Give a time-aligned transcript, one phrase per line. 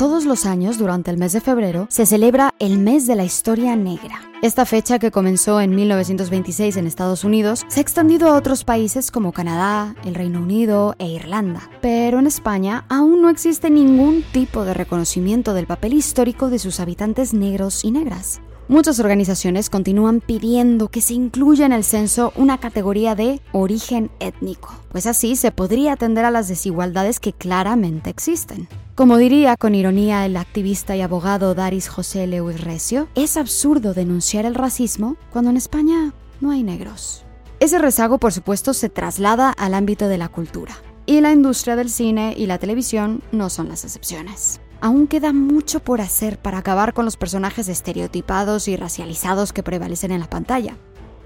[0.00, 3.76] Todos los años, durante el mes de febrero, se celebra el mes de la historia
[3.76, 4.22] negra.
[4.40, 9.10] Esta fecha, que comenzó en 1926 en Estados Unidos, se ha extendido a otros países
[9.10, 11.68] como Canadá, el Reino Unido e Irlanda.
[11.82, 16.80] Pero en España aún no existe ningún tipo de reconocimiento del papel histórico de sus
[16.80, 18.40] habitantes negros y negras.
[18.68, 24.74] Muchas organizaciones continúan pidiendo que se incluya en el censo una categoría de origen étnico,
[24.92, 28.66] pues así se podría atender a las desigualdades que claramente existen.
[29.00, 34.44] Como diría con ironía el activista y abogado Daris José Lewis Recio, es absurdo denunciar
[34.44, 37.24] el racismo cuando en España no hay negros.
[37.60, 40.74] Ese rezago, por supuesto, se traslada al ámbito de la cultura,
[41.06, 45.80] y la industria del cine y la televisión no son las excepciones aún queda mucho
[45.80, 50.76] por hacer para acabar con los personajes estereotipados y racializados que prevalecen en la pantalla.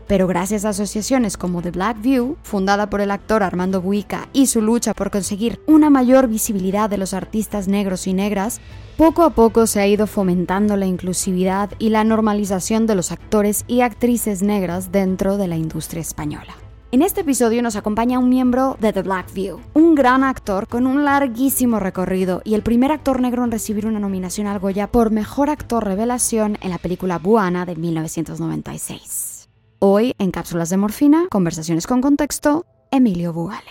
[0.07, 4.47] Pero gracias a asociaciones como The Black View, fundada por el actor Armando Buica, y
[4.47, 8.61] su lucha por conseguir una mayor visibilidad de los artistas negros y negras,
[8.97, 13.65] poco a poco se ha ido fomentando la inclusividad y la normalización de los actores
[13.67, 16.55] y actrices negras dentro de la industria española.
[16.95, 20.87] En este episodio nos acompaña un miembro de The Black View, un gran actor con
[20.87, 25.11] un larguísimo recorrido y el primer actor negro en recibir una nominación al Goya por
[25.11, 29.34] Mejor Actor Revelación en la película Buana de 1996.
[29.87, 33.71] Hoy, en Cápsulas de Morfina, conversaciones con contexto, Emilio Bugale.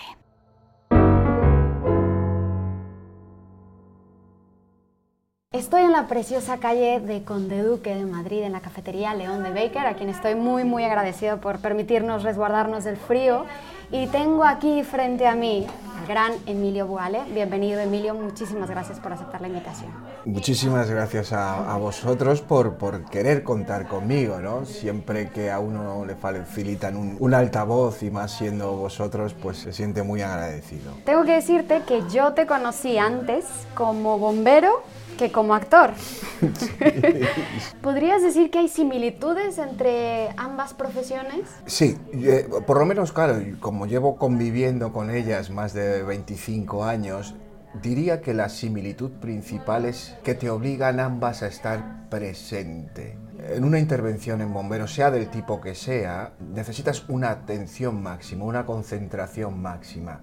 [5.50, 9.50] Estoy en la preciosa calle de Conde Duque de Madrid, en la cafetería León de
[9.50, 13.44] Baker, a quien estoy muy, muy agradecido por permitirnos resguardarnos del frío.
[13.90, 15.66] Y tengo aquí frente a mí
[16.04, 17.22] al gran Emilio Buale.
[17.32, 18.14] Bienvenido, Emilio.
[18.14, 19.90] Muchísimas gracias por aceptar la invitación.
[20.26, 24.66] Muchísimas gracias a, vosotros por, por, querer contar conmigo, ¿no?
[24.66, 29.72] Siempre que a uno le facilitan un, un altavoz y más siendo vosotros, pues se
[29.72, 30.92] siente muy agradecido.
[31.04, 34.82] Tengo que decirte que yo te conocí antes como bombero
[35.16, 35.90] que como actor.
[37.82, 41.48] ¿Podrías decir que hay similitudes entre ambas profesiones?
[41.66, 47.34] Sí, eh, por lo menos, claro, como llevo conviviendo con ellas más de 25 años,
[47.82, 53.18] diría que la similitud principal es que te obligan ambas a estar presente.
[53.38, 58.64] En una intervención en bomberos, sea del tipo que sea, necesitas una atención máxima, una
[58.64, 60.20] concentración máxima,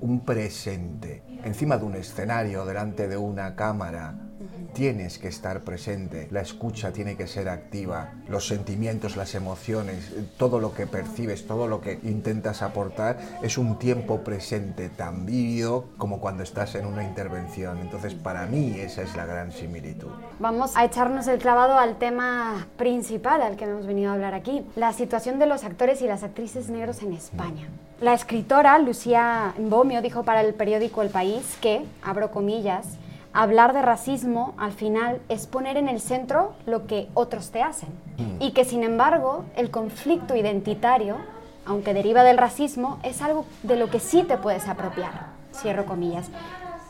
[0.00, 4.29] un presente, encima de un escenario, delante de una cámara,
[4.72, 10.60] tienes que estar presente, la escucha tiene que ser activa, los sentimientos, las emociones, todo
[10.60, 16.20] lo que percibes, todo lo que intentas aportar es un tiempo presente tan vívido como
[16.20, 17.78] cuando estás en una intervención.
[17.78, 20.10] Entonces, para mí esa es la gran similitud.
[20.38, 24.64] Vamos a echarnos el clavado al tema principal al que hemos venido a hablar aquí,
[24.76, 27.68] la situación de los actores y las actrices negros en España.
[28.00, 32.86] La escritora Lucía Bomio dijo para el periódico El País que, abro comillas,
[33.32, 37.90] hablar de racismo al final es poner en el centro lo que otros te hacen.
[38.18, 38.42] Mm.
[38.42, 41.16] Y que sin embargo el conflicto identitario,
[41.64, 45.28] aunque deriva del racismo, es algo de lo que sí te puedes apropiar.
[45.54, 46.28] Cierro comillas.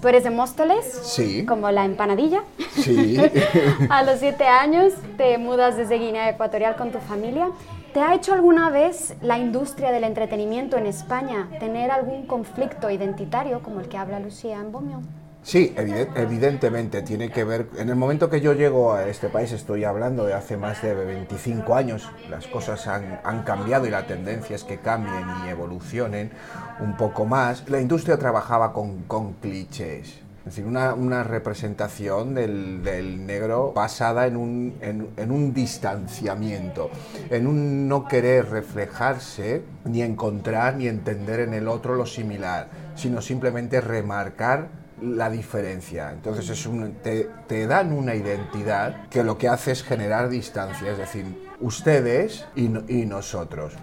[0.00, 0.86] ¿Tú eres de Móstoles?
[1.02, 1.44] Sí.
[1.44, 2.42] Como la empanadilla.
[2.72, 3.18] Sí.
[3.90, 7.50] A los siete años te mudas desde Guinea Ecuatorial con tu familia.
[7.92, 13.62] ¿Te ha hecho alguna vez la industria del entretenimiento en España tener algún conflicto identitario
[13.62, 15.02] como el que habla Lucía en Bomio?
[15.42, 17.70] Sí, evidentemente tiene que ver.
[17.78, 20.94] En el momento que yo llego a este país, estoy hablando de hace más de
[20.94, 26.30] 25 años, las cosas han, cambiado y la tendencia es que cambien y evolucionen
[26.80, 27.68] un poco más.
[27.70, 30.20] La industria trabajaba con, clichés.
[30.40, 36.90] Es decir, una, representación del, negro basada en un, en un distanciamiento,
[37.30, 43.22] en un no querer reflejarse, ni encontrar, ni entender en el otro lo similar, sino
[43.22, 46.10] simplemente remarcar la diferencia.
[46.12, 50.98] Entonces es un, te, dan una identidad que lo que hace es generar distancia, es
[50.98, 51.24] decir,
[51.60, 53.74] ustedes y, nosotros.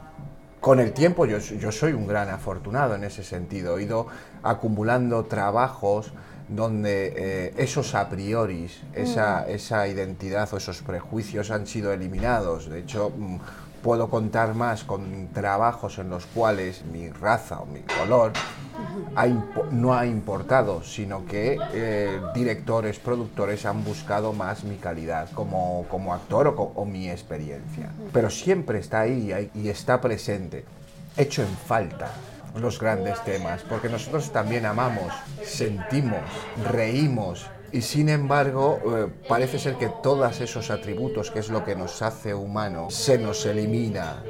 [0.59, 3.77] Con el tiempo yo, yo, soy un gran afortunado en ese sentido.
[3.77, 4.07] He ido
[4.43, 6.13] acumulando trabajos
[6.49, 9.51] donde eh, esos a priori, esa, mm.
[9.51, 12.69] esa identidad o esos prejuicios han sido eliminados.
[12.69, 13.37] De hecho, mm,
[13.87, 18.33] puedo contar más con trabajos en los cuales mi raza o mi color
[19.71, 26.13] no ha importado, sino que eh, directores, productores han buscado más mi calidad como, como
[26.13, 27.89] actor o, o, mi experiencia.
[28.11, 30.65] Pero siempre está ahí y está presente,
[31.15, 32.11] hecho en falta
[32.59, 35.13] los grandes temas, porque nosotros también amamos,
[35.45, 36.19] sentimos,
[36.73, 41.75] reímos, y sin embargo, eh, parece ser que todos esos atributos, que es lo que
[41.75, 44.23] nos hace humanos, se nos elimina.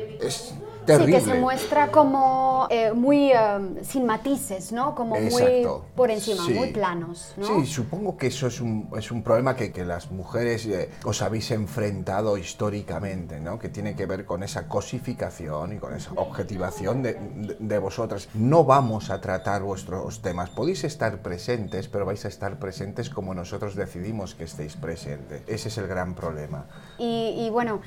[0.88, 1.20] Terrible.
[1.20, 3.38] Sí, que se muestra como eh, muy eh,
[3.84, 4.96] sin matices, ¿no?
[4.96, 7.46] Como muy por encima, muy planos, ¿no?
[7.46, 11.22] Sí, supongo que eso es un, es un problema que, que las mujeres eh, os
[11.22, 13.60] habéis enfrentado históricamente, ¿no?
[13.60, 17.14] Que tiene que ver con esa cosificación y con esa objetivación de,
[17.60, 18.30] de, vosotras.
[18.34, 20.50] No vamos a tratar vuestros temas.
[20.50, 25.44] Podéis estar presentes, pero vais a estar presentes como nosotros decidimos que estéis presentes.
[25.48, 26.66] Ese es el gran problema.
[26.98, 27.82] y, y bueno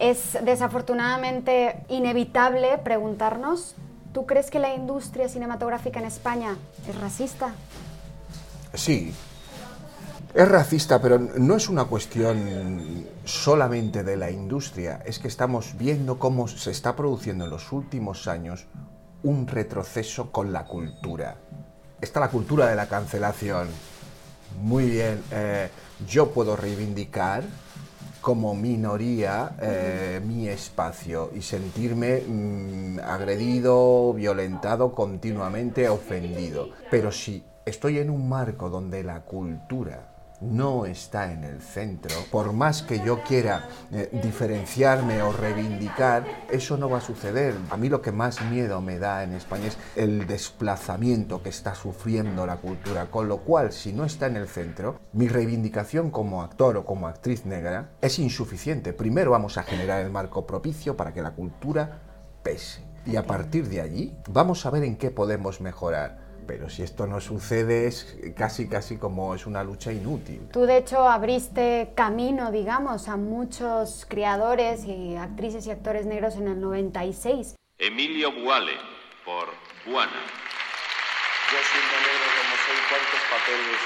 [0.00, 3.74] es desafortunadamente inevitable preguntarnos,
[4.12, 6.56] ¿tú crees que la industria cinematográfica en España
[6.88, 7.54] es racista?
[8.72, 9.12] Sí,
[10.34, 16.18] es racista, pero no es una cuestión solamente de la industria, es que estamos viendo
[16.18, 18.66] cómo se está produciendo en los últimos años
[19.22, 21.36] un retroceso con la cultura.
[22.00, 23.68] Está la cultura de la cancelación.
[24.62, 25.68] Muy bien, eh,
[26.08, 27.44] yo puedo reivindicar
[28.20, 36.68] como minoría eh, mi espacio y sentirme mm, agredido, violentado continuamente, ofendido.
[36.90, 42.52] Pero si estoy en un marco donde la cultura no está en el centro, por
[42.52, 47.54] más que yo quiera eh, diferenciarme o reivindicar, eso no va a suceder.
[47.70, 51.74] A mí lo que más miedo me da en España es el desplazamiento que está
[51.74, 56.42] sufriendo la cultura, con lo cual si no está en el centro, mi reivindicación como
[56.42, 58.92] actor o como actriz negra es insuficiente.
[58.92, 62.02] Primero vamos a generar el marco propicio para que la cultura
[62.42, 62.82] pese.
[63.06, 66.19] Y a partir de allí vamos a ver en qué podemos mejorar
[66.50, 70.48] pero si esto no sucede es casi casi como es una lucha inútil.
[70.52, 76.48] Tú de hecho abriste camino, digamos, a muchos creadores y actrices y actores negros en
[76.48, 77.54] el 96.
[77.78, 78.72] Emilio Buale,
[79.24, 79.46] por
[79.86, 80.10] Buana.
[81.52, 83.80] Yo siendo negro como soy, ¿cuántos papeles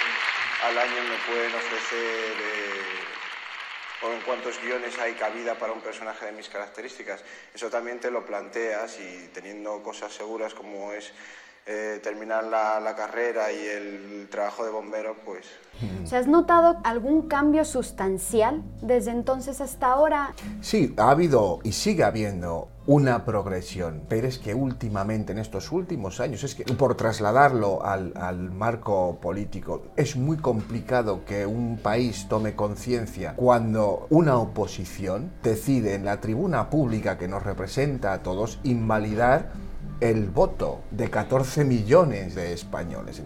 [0.65, 6.25] al año me pueden ofrecer eh, o en cuántos guiones hay cabida para un personaje
[6.25, 7.23] de mis características?
[7.53, 11.13] Eso también te lo planteas y teniendo cosas seguras como es
[11.67, 15.47] eh, terminar la, carrera y el trabajo de bombero, pues...
[16.05, 20.35] ¿Se ¿Has notado algún cambio sustancial desde entonces hasta ahora?
[20.61, 26.21] Sí, ha habido y sigue habiendo una progresión, pero es que últimamente, en estos últimos
[26.21, 32.27] años, es que por trasladarlo al, al marco político, es muy complicado que un país
[32.29, 38.61] tome conciencia cuando una oposición decide en la tribuna pública que nos representa a todos
[38.65, 39.51] invalidar
[40.01, 43.23] el voto de 14 millones de españoles.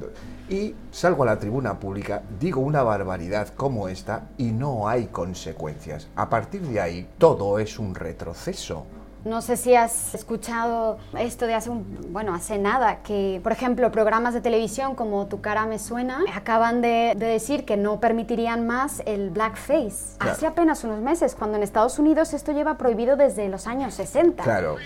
[0.48, 6.08] Y salgo a la tribuna pública, digo una barbaridad como esta y no hay consecuencias.
[6.16, 8.86] A partir de ahí, todo es un retroceso.
[9.24, 13.90] No sé si has escuchado esto de hace un, bueno, hace nada, que por ejemplo
[13.90, 19.02] programas de televisión como Tu cara me suena acaban de, decir que no permitirían más
[19.06, 20.16] el blackface.
[20.20, 24.44] Hace apenas unos meses, cuando en Estados Unidos esto lleva prohibido desde los años 60.
[24.44, 24.76] Claro.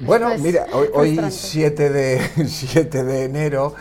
[0.00, 3.74] Bueno, mira, hoy, 7, de, 7 de enero,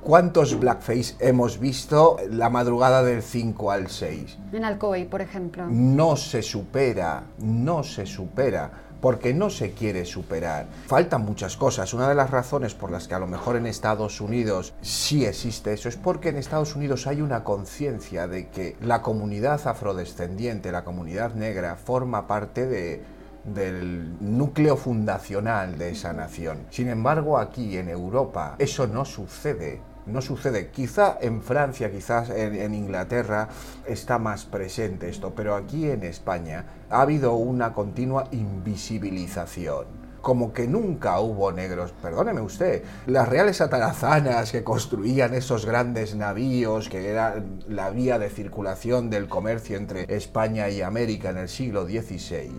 [0.00, 4.38] ¿cuántos blackface hemos visto la madrugada del 5 al 6?
[4.52, 5.66] En Alcoy, por ejemplo.
[5.68, 10.66] No se supera, no se supera porque no se quiere superar.
[10.86, 11.94] Faltan muchas cosas.
[11.94, 15.72] Una de las razones por las que a lo mejor en Estados Unidos sí existe
[15.72, 20.84] eso es porque en Estados Unidos hay una conciencia de que la comunidad afrodescendiente, la
[20.84, 23.02] comunidad negra, forma parte de,
[23.44, 26.66] del núcleo fundacional de esa nación.
[26.70, 30.68] Sin embargo, aquí en Europa eso no sucede no sucede.
[30.70, 33.48] Quizá en Francia, quizás en, Inglaterra
[33.86, 40.66] está más presente esto, pero aquí en España ha habido una continua invisibilización como que
[40.66, 41.92] nunca hubo negros.
[42.02, 48.28] Perdóneme usted, las reales atarazanas que construían esos grandes navíos, que era la vía de
[48.28, 52.50] circulación del comercio entre España y América en el siglo XVI,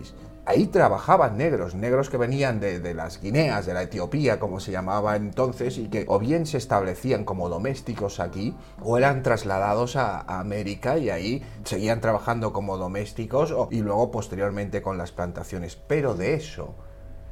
[0.50, 5.14] ahí trabajaban negros, negros que venían de, las Guineas, de la Etiopía, como se llamaba
[5.14, 10.98] entonces, y que o bien se establecían como domésticos aquí, o eran trasladados a, América
[10.98, 15.76] y ahí seguían trabajando como domésticos y luego posteriormente con las plantaciones.
[15.76, 16.74] Pero de eso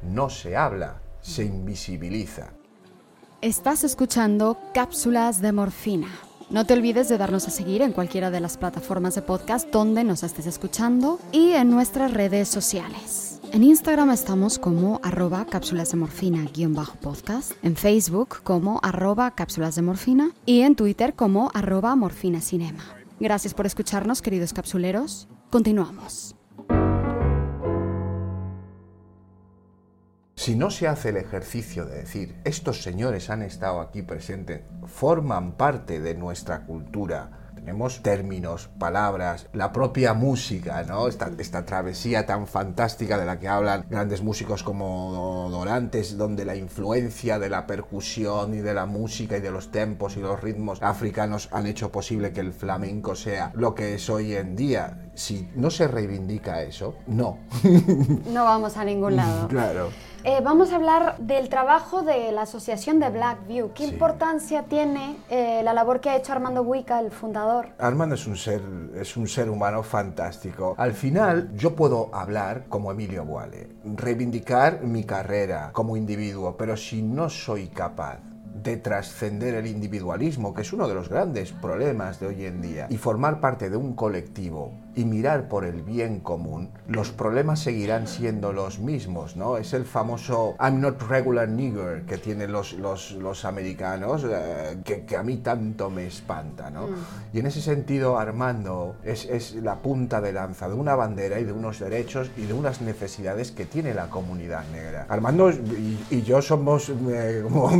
[0.03, 2.51] no se habla, se invisibiliza.
[3.41, 6.28] Estás escuchando Cápsulas de Morfina.
[6.51, 10.03] No te olvides de darnos a seguir en cualquiera de las plataformas de podcast donde
[10.03, 13.39] nos estés escuchando y en nuestras redes sociales.
[13.53, 20.31] En Instagram estamos como arroba cápsulas de morfina-podcast, en Facebook como arroba cápsulas de morfina
[20.47, 22.85] y en Twitter como arroba morfina cinema.
[23.21, 25.29] Gracias por escucharnos, queridos capsuleros.
[25.51, 26.38] Continuamos.
[30.49, 35.53] Si no se hace el ejercicio de decir, estos señores han estado aquí presentes, forman
[35.59, 41.07] parte de nuestra cultura, tenemos términos, palabras, la propia música, ¿no?
[41.07, 46.57] Esta, esta travesía tan fantástica de la que hablan grandes músicos como Dorantes, donde la
[46.57, 50.83] influencia de la percusión y de la música y de los tempos y los ritmos
[50.83, 55.11] africanos han hecho posible que el flamenco sea lo que es hoy en día.
[55.13, 57.39] Si no se reivindica eso, no.
[58.33, 59.49] No vamos a ningún lado.
[59.49, 59.91] claro.
[60.25, 63.71] Eh, vamos a hablar del trabajo de la asociación de Blackview.
[63.73, 63.93] ¿Qué Sí.
[63.93, 67.69] importancia tiene eh, la labor que ha hecho Armando Buica, el fundador?
[67.79, 68.61] Armando es un ser
[68.97, 70.75] es un ser humano fantástico.
[70.77, 77.01] Al final yo puedo hablar como Emilio Boale, reivindicar mi carrera como individuo, pero si
[77.01, 78.19] no soy capaz
[78.63, 82.87] de trascender el individualismo, que es uno de los grandes problemas de hoy en día,
[82.91, 88.09] y formar parte de un colectivo y mirar por el bien común, los problemas seguirán
[88.09, 89.57] siendo los mismos, ¿no?
[89.57, 95.05] Es el famoso I'm not regular nigger que tienen los, los, los americanos, eh, que,
[95.05, 96.89] que a mí tanto me espanta, ¿no?
[97.33, 101.45] Y en ese sentido, Armando es, es la punta de lanza de una bandera y
[101.45, 105.07] de unos derechos y de unas necesidades que tiene la comunidad negra.
[105.09, 107.71] Armando y, y yo somos, eh, como,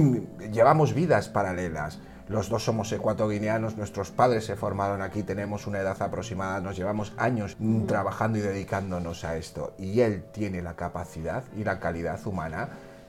[0.53, 1.99] llevamos vidas paralelas.
[2.29, 7.15] Los dos somos ecuatoguineanos, nuestros padres se formaron aquí, tenemos una edad aproximada, nos llevamos
[7.17, 7.57] años
[7.87, 9.73] trabajando y dedicándonos a esto.
[9.79, 12.69] Y él tiene la capacidad y la calidad humana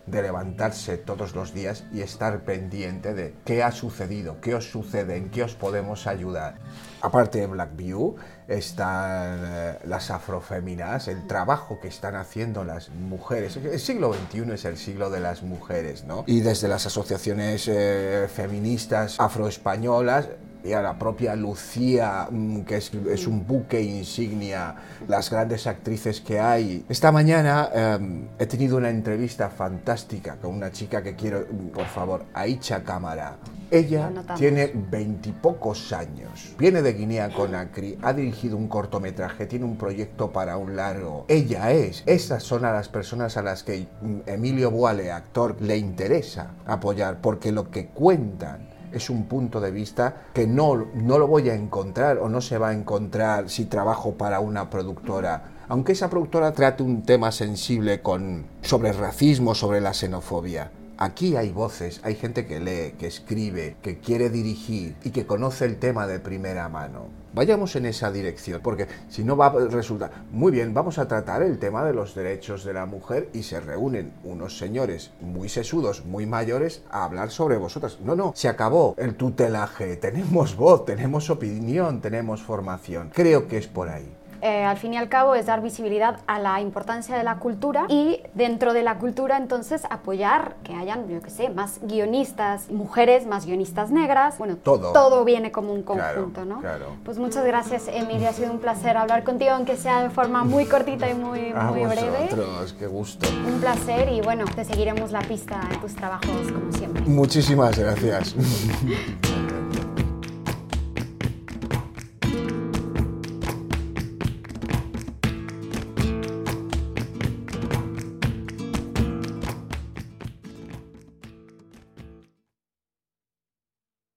[0.10, 5.18] de levantarse todos los días y estar pendiente de qué ha sucedido, qué os sucede,
[5.18, 6.56] en qué os podemos ayudar.
[7.02, 8.16] Aparte de Blackview,
[8.48, 13.58] están eh, las afroféminas, el trabajo que están haciendo las mujeres.
[13.58, 16.24] El siglo XXI es el siglo de las mujeres, ¿no?
[16.28, 20.30] Y desde las asociaciones eh, feministas afroespañolas
[20.64, 24.76] y a la propia Lucía, mm, que es, es un buque insignia,
[25.08, 26.86] las grandes actrices que hay.
[26.90, 31.86] Esta mañana eh, he tenido una entrevista fantástica con una chica que quiero, mm, por
[31.86, 33.38] favor, Aicha Cámara.
[33.72, 40.32] Ella tiene veintipocos años, viene de Guinea Conakry, ha dirigido un cortometraje, tiene un proyecto
[40.32, 41.26] para un largo.
[41.28, 45.78] Ella es, esas son a las personas a las que mm, Emilio Boale, actor, le
[45.78, 51.28] interesa apoyar, porque lo que cuentan es un punto de vista que no, no lo
[51.28, 55.52] voy a encontrar o no se va a encontrar si trabajo para una productora.
[55.68, 60.72] Aunque esa productora trate un tema sensible con, sobre racismo, sobre la xenofobia.
[61.02, 65.64] Aquí hay voces, hay gente que lee, que escribe, que quiere dirigir y que conoce
[65.64, 67.06] el tema de primera mano.
[67.34, 71.42] Vayamos en esa dirección, porque si no va a resultar muy bien, vamos a tratar
[71.42, 76.04] el tema de los derechos de la mujer y se reúnen unos señores muy sesudos,
[76.04, 78.00] muy mayores, a hablar sobre vosotras.
[78.04, 83.10] No, no, se acabó el tutelaje, tenemos voz, tenemos opinión, tenemos formación.
[83.14, 84.19] Creo que es por ahí.
[84.42, 87.86] Eh, al fin y al cabo es dar visibilidad a la importancia de la cultura
[87.90, 93.26] y dentro de la cultura entonces apoyar que hayan, yo qué sé, más guionistas, mujeres,
[93.28, 94.38] más guionistas negras.
[94.38, 94.92] Bueno, Todo.
[94.94, 96.60] todo viene como un Claro, conjunto, ¿no?
[96.62, 96.96] claro.
[97.04, 98.30] Pues muchas gracias, Emilia.
[98.30, 101.64] Ha sido un placer hablar contigo, aunque sea de forma muy cortita y muy, A
[101.64, 102.26] muy breve.
[102.30, 103.28] vosotros, qué gusto.
[103.48, 107.04] Un placer y bueno, te seguiremos la pista en tus trabajos como siempre.
[107.06, 108.36] Muchísimas gracias.